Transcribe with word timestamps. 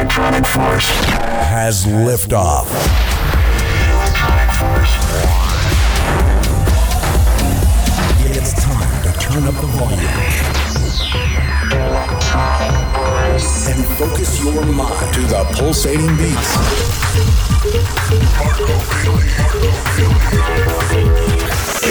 electronic 0.00 0.46
force 0.46 0.88
has 1.50 1.84
liftoff. 1.84 2.64
It's 8.24 8.54
time 8.54 9.02
to 9.02 9.18
turn 9.20 9.44
up 9.44 9.54
the 9.60 9.66
volume 9.66 10.00
and 13.68 13.98
focus 13.98 14.42
your 14.42 14.64
mind 14.64 15.12
to 15.12 15.20
the 15.20 15.44
pulsating 15.58 16.16
beats. 16.16 16.56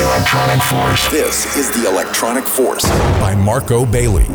electronic 0.02 0.62
force 0.64 1.07
This 1.10 1.55
is 1.55 1.70
the 1.71 1.88
Electronic 1.88 2.46
Force 2.46 2.89
by 3.20 3.36
Marco 3.36 3.86
Bailey. 3.86 4.26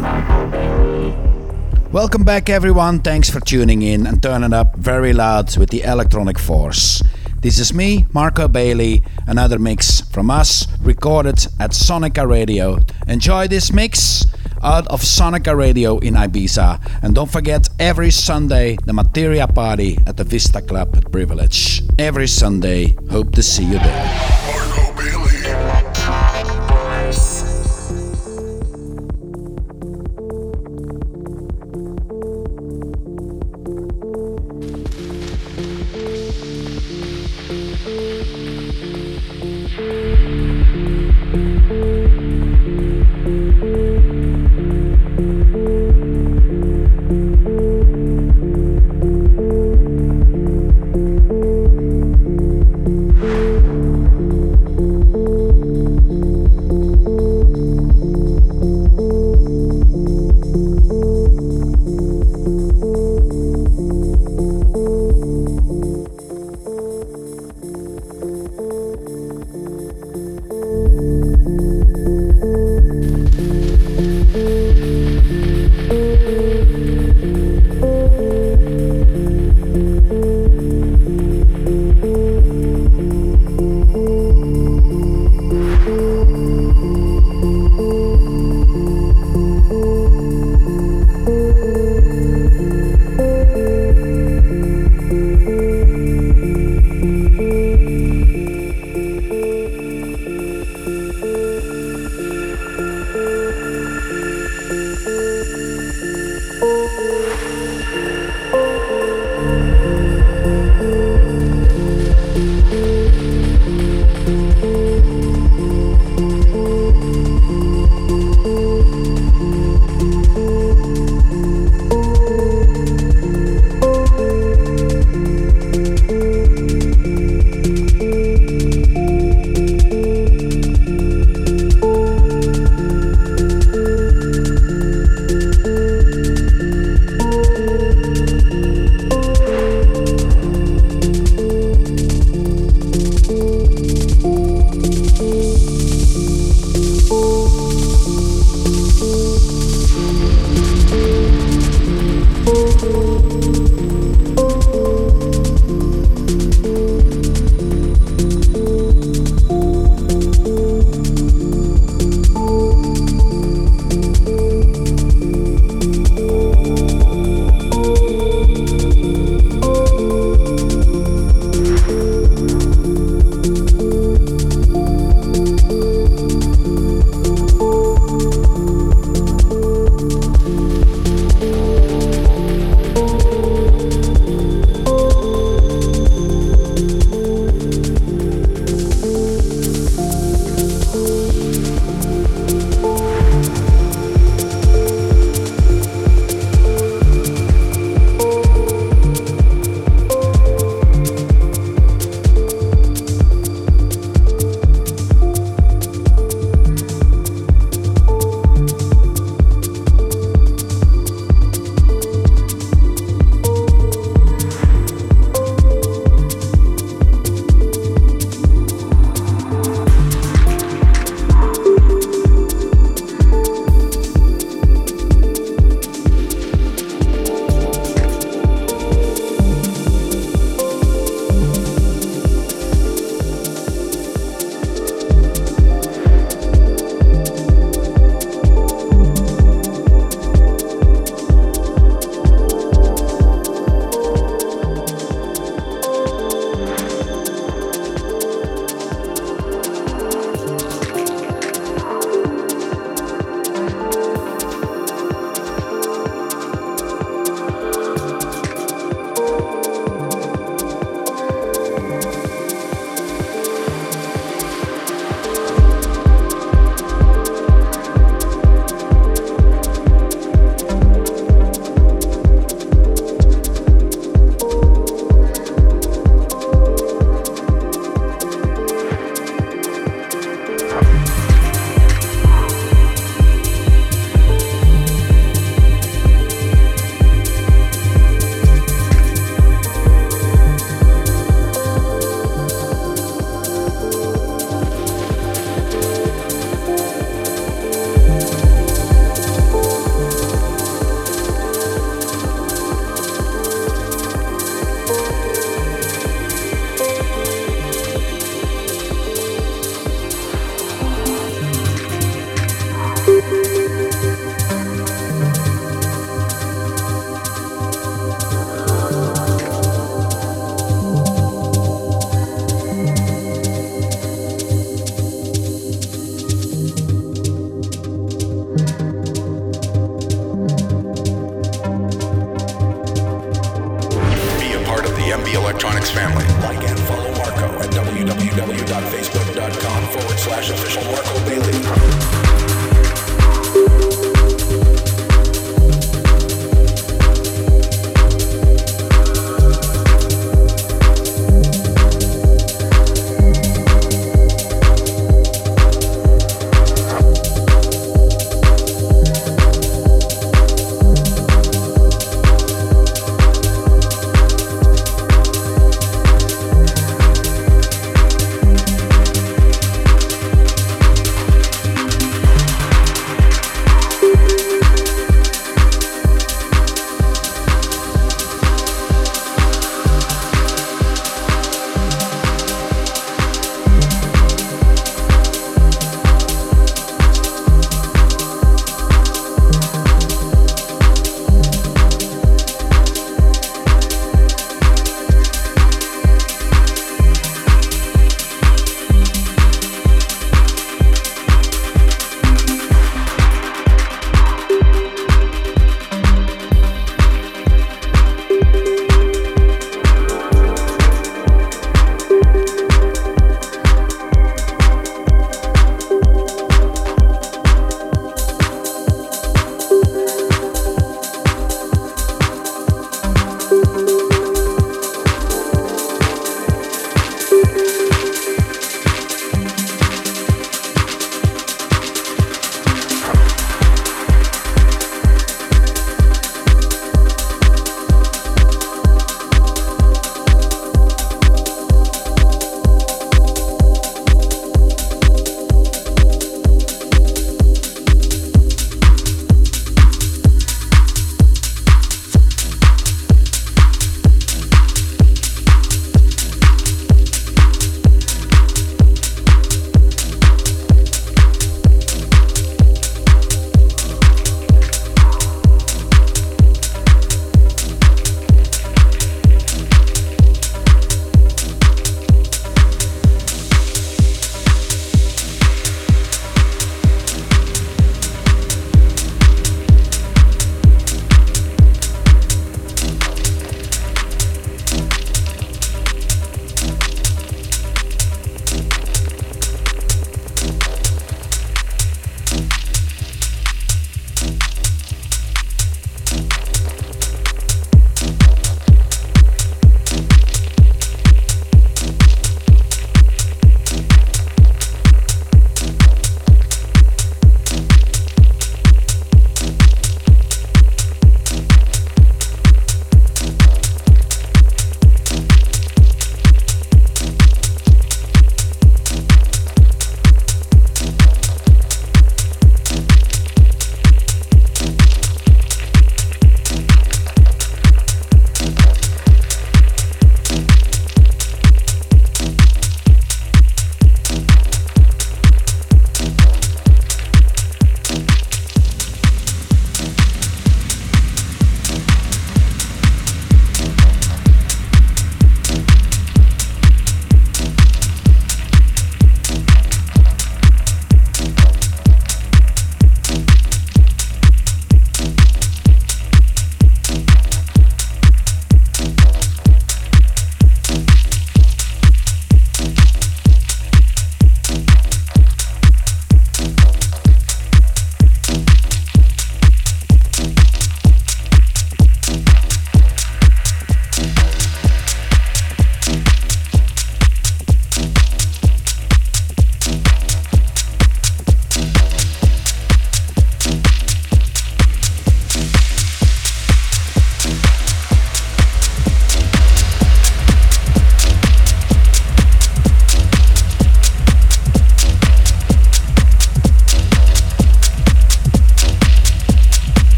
Welcome 1.95 2.25
back, 2.25 2.51
everyone. 2.51 2.99
Thanks 3.03 3.31
for 3.31 3.39
tuning 3.39 3.83
in 3.83 4.05
and 4.05 4.21
turning 4.21 4.53
up 4.53 4.75
very 4.75 5.13
loud 5.13 5.57
with 5.57 5.71
the 5.71 5.83
Electronic 5.83 6.41
Force. 6.41 7.01
This 7.41 7.61
is 7.61 7.73
me, 7.73 8.07
Marco 8.13 8.49
Bailey, 8.49 9.01
another 9.29 9.61
mix 9.61 10.01
from 10.01 10.29
us 10.29 10.67
recorded 10.81 11.47
at 11.61 11.71
Sonica 11.71 12.29
Radio. 12.29 12.81
Enjoy 13.07 13.47
this 13.47 13.73
mix 13.73 14.27
out 14.61 14.89
of 14.89 15.03
Sonica 15.03 15.57
Radio 15.57 15.99
in 15.99 16.15
Ibiza. 16.15 16.81
And 17.05 17.15
don't 17.15 17.31
forget, 17.31 17.69
every 17.79 18.11
Sunday, 18.11 18.77
the 18.87 18.93
Materia 18.93 19.47
Party 19.47 19.97
at 20.05 20.17
the 20.17 20.25
Vista 20.25 20.63
Club 20.63 20.97
at 20.97 21.13
Privilege. 21.13 21.81
Every 21.97 22.27
Sunday, 22.27 22.97
hope 23.09 23.31
to 23.37 23.43
see 23.43 23.67
you 23.67 23.79
there. 23.79 24.64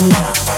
Yeah. 0.00 0.57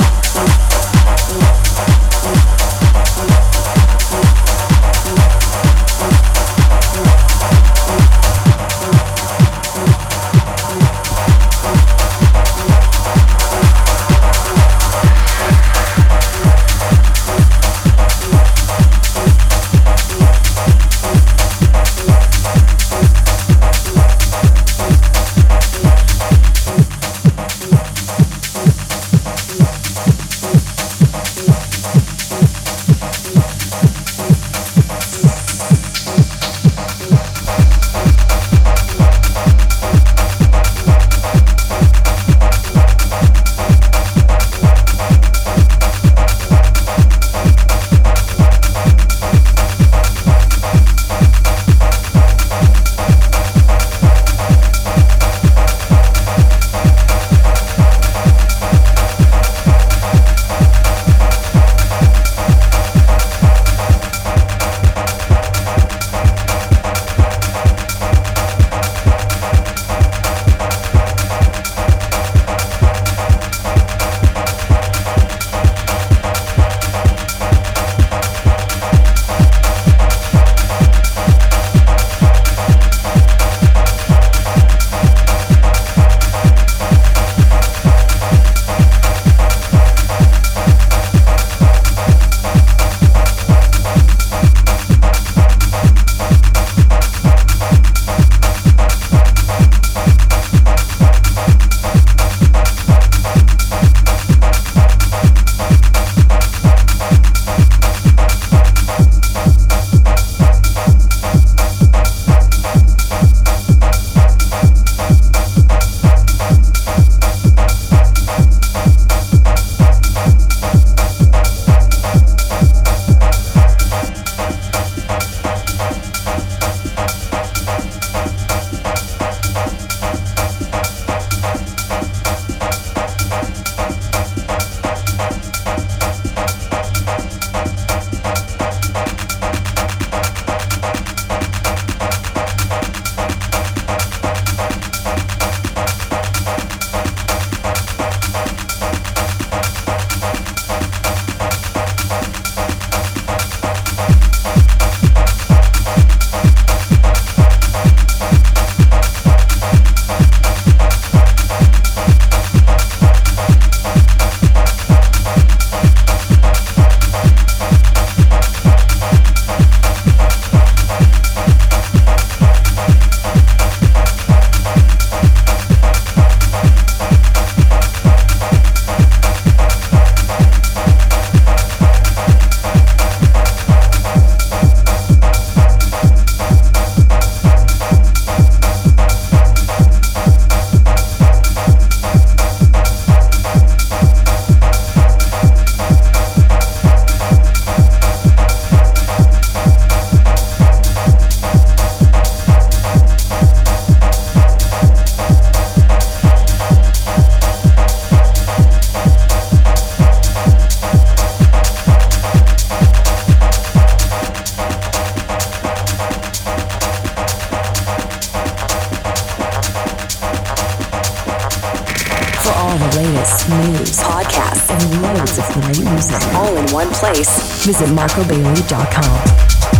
news, 223.60 223.98
podcasts, 223.98 224.70
and 224.70 225.02
loads 225.02 225.38
of 225.38 225.44
great 225.52 225.80
music 225.92 226.22
all 226.34 226.56
in 226.56 226.66
one 226.72 226.90
place. 226.90 227.64
Visit 227.64 227.88
marcobailey.com. 227.88 229.79